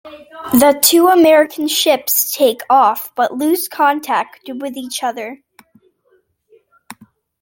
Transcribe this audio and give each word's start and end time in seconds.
The 0.53 0.79
two 0.83 1.09
American 1.09 1.67
ships 1.67 2.35
take 2.35 2.61
off, 2.71 3.13
but 3.13 3.35
lose 3.37 3.67
contact 3.67 4.49
with 4.49 4.75
each 4.75 5.03
other. 5.03 5.41